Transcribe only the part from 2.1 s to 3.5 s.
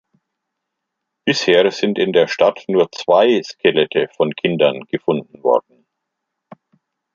der Stadt nur zwei